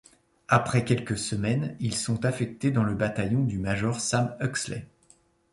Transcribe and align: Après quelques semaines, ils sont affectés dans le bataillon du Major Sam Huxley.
Après 0.47 0.83
quelques 0.83 1.19
semaines, 1.19 1.75
ils 1.79 1.93
sont 1.93 2.25
affectés 2.25 2.71
dans 2.71 2.83
le 2.83 2.95
bataillon 2.95 3.43
du 3.43 3.59
Major 3.59 3.99
Sam 4.01 4.35
Huxley. 4.41 4.87